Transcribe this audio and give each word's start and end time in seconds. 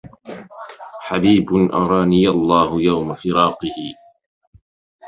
حبيب 1.01 1.49
أراني 1.73 2.27
الله 2.29 2.81
يوم 2.81 3.13
فراقه 3.13 3.95